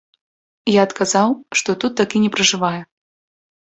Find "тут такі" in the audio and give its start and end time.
1.87-2.17